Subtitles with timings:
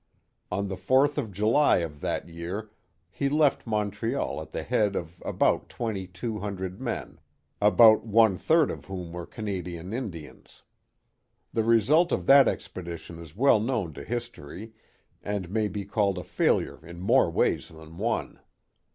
[0.51, 2.71] On the 4th of July of that year
[3.11, 7.19] he left Montreal at the head of about twenty two hundred men,
[7.61, 10.63] about one third of whom were Canadian Indians.
[11.53, 14.73] The result of that expedition is well known to his tory,
[15.21, 18.39] and may be called a failure in more ways than one.